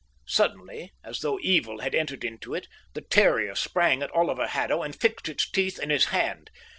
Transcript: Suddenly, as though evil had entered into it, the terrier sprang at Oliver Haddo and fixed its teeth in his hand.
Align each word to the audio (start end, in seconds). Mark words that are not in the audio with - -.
Suddenly, 0.25 0.93
as 1.03 1.19
though 1.19 1.37
evil 1.43 1.81
had 1.81 1.93
entered 1.93 2.23
into 2.23 2.55
it, 2.55 2.67
the 2.95 3.01
terrier 3.01 3.53
sprang 3.53 4.01
at 4.01 4.09
Oliver 4.15 4.47
Haddo 4.47 4.81
and 4.81 4.99
fixed 4.99 5.29
its 5.29 5.47
teeth 5.47 5.77
in 5.77 5.91
his 5.91 6.05
hand. 6.05 6.49